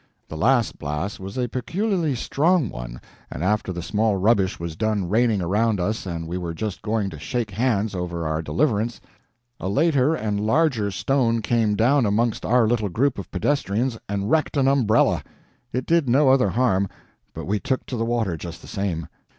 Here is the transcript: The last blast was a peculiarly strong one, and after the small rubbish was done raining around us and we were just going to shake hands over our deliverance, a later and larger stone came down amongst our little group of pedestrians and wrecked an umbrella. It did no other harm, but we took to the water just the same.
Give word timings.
The 0.29 0.35
last 0.35 0.79
blast 0.79 1.19
was 1.19 1.37
a 1.37 1.47
peculiarly 1.47 2.15
strong 2.15 2.71
one, 2.71 2.99
and 3.29 3.43
after 3.43 3.71
the 3.71 3.83
small 3.83 4.15
rubbish 4.17 4.59
was 4.59 4.75
done 4.75 5.07
raining 5.07 5.43
around 5.43 5.79
us 5.79 6.07
and 6.07 6.27
we 6.27 6.39
were 6.39 6.55
just 6.55 6.81
going 6.81 7.11
to 7.11 7.19
shake 7.19 7.51
hands 7.51 7.93
over 7.93 8.25
our 8.25 8.41
deliverance, 8.41 8.99
a 9.59 9.69
later 9.69 10.15
and 10.15 10.39
larger 10.43 10.89
stone 10.89 11.43
came 11.43 11.75
down 11.75 12.07
amongst 12.07 12.47
our 12.47 12.67
little 12.67 12.89
group 12.89 13.19
of 13.19 13.29
pedestrians 13.29 13.95
and 14.09 14.31
wrecked 14.31 14.57
an 14.57 14.67
umbrella. 14.67 15.21
It 15.71 15.85
did 15.85 16.09
no 16.09 16.29
other 16.29 16.49
harm, 16.49 16.89
but 17.35 17.45
we 17.45 17.59
took 17.59 17.85
to 17.85 17.95
the 17.95 18.03
water 18.03 18.35
just 18.37 18.63
the 18.63 18.67
same. 18.67 19.05